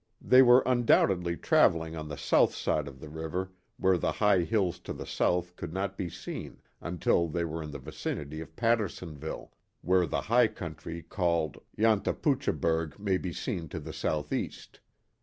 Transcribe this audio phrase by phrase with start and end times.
[0.19, 4.79] They were undoubtedly travelling on the south side of the river where the high hills
[4.79, 9.51] to the south could not be seen until they were in the vicinity of Pattersonville,
[9.81, 14.79] where the high country called Yantaputchaberg may be seen to the southeast.